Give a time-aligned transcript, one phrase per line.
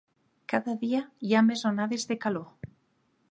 [0.53, 2.71] Cada dia hi ha més onades de calor.